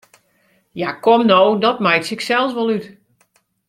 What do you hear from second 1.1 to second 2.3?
no, dat meitsje ik